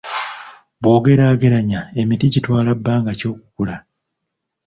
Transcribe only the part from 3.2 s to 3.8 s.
okukula?